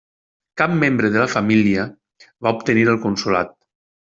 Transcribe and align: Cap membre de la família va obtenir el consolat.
Cap 0.61 0.71
membre 0.83 1.11
de 1.17 1.21
la 1.23 1.27
família 1.35 1.85
va 2.47 2.55
obtenir 2.59 2.89
el 2.95 2.99
consolat. 3.05 3.57